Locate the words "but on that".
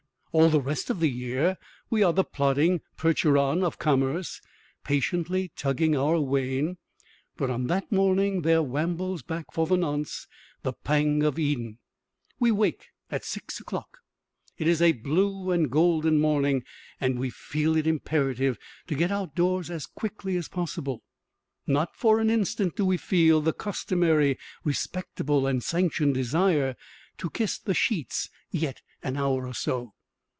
7.35-7.91